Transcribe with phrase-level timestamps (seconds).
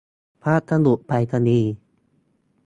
[0.41, 1.73] พัสดุไปรษณีย์